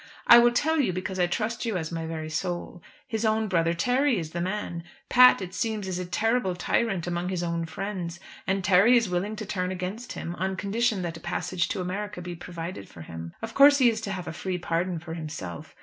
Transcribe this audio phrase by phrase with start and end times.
[0.25, 2.81] "I will tell you because I trust you as my very soul.
[3.07, 4.83] His own brother, Terry, is the man.
[5.09, 9.35] Pat, it seems, is a terrible tyrant among his own friends, and Terry is willing
[9.35, 13.35] to turn against him, on condition that a passage to America be provided for him.
[13.43, 15.75] Of course he is to have a free pardon for himself.